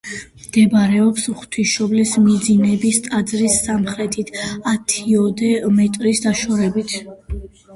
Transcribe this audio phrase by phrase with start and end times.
[0.43, 4.33] მდებარეობს ღვთისმშობლის მიძინების ტაძრის სამხრეთით,
[4.73, 6.99] ათიოდე მეტრის დაშორებით.